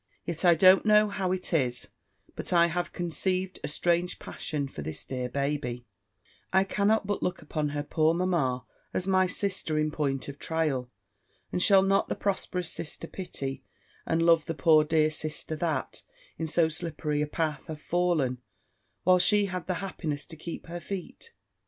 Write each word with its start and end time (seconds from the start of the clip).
Yet, 0.25 0.43
I 0.43 0.55
don't 0.55 0.83
know 0.83 1.09
how 1.09 1.31
it 1.31 1.53
is, 1.53 1.89
but 2.35 2.51
I 2.51 2.65
have 2.65 2.91
conceived 2.91 3.59
a 3.63 3.67
strange 3.67 4.17
passion 4.17 4.67
for 4.67 4.81
this 4.81 5.05
dear 5.05 5.29
baby; 5.29 5.85
I 6.51 6.63
cannot 6.63 7.05
but 7.05 7.21
look 7.21 7.43
upon 7.43 7.69
her 7.69 7.83
poor 7.83 8.15
mamma 8.15 8.65
as 8.95 9.05
my 9.05 9.27
sister 9.27 9.77
in 9.77 9.91
point 9.91 10.27
of 10.27 10.39
trial; 10.39 10.89
and 11.51 11.61
shall 11.61 11.83
not 11.83 12.07
the 12.09 12.15
prosperous 12.15 12.71
sister 12.71 13.05
pity 13.05 13.63
and 14.03 14.23
love 14.23 14.45
the 14.47 14.55
poor 14.55 14.83
dear 14.83 15.11
sister 15.11 15.55
that, 15.57 16.01
in 16.35 16.47
so 16.47 16.67
slippery 16.67 17.21
a 17.21 17.27
path, 17.27 17.67
has 17.67 17.79
fallen, 17.79 18.39
while 19.03 19.19
she 19.19 19.45
had 19.45 19.67
the 19.67 19.75
happiness 19.85 20.25
to 20.25 20.35
keep 20.35 20.65
her 20.65 20.79
feet? 20.79 21.31